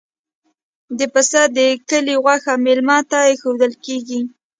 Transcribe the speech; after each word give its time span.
د 0.97 0.99
پسه 1.13 1.41
د 1.57 1.59
کلي 1.89 2.15
غوښه 2.23 2.53
میلمه 2.65 2.97
ته 3.09 3.19
ایښودل 3.29 3.73
کیږي. 3.85 4.21